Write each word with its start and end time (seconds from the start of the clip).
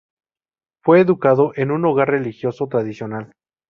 Fue 0.83 0.99
educado 0.99 1.51
en 1.55 1.69
un 1.69 1.85
hogar 1.85 2.09
religioso 2.09 2.65
tradicional. 2.67 3.33